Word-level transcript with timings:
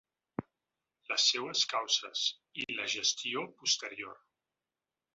Les 1.11 1.25
seues 1.33 1.61
causes, 1.75 2.25
i 2.65 2.67
la 2.81 2.91
gestió 2.97 3.47
posterior. 3.63 4.21